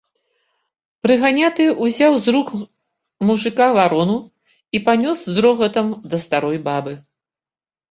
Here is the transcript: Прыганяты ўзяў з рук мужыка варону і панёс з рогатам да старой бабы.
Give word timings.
Прыганяты 1.05 1.63
ўзяў 1.87 2.13
з 2.23 2.33
рук 2.37 2.49
мужыка 3.31 3.69
варону 3.77 4.17
і 4.79 4.83
панёс 4.89 5.19
з 5.37 5.47
рогатам 5.49 5.87
да 6.15 6.23
старой 6.27 6.57
бабы. 6.67 6.93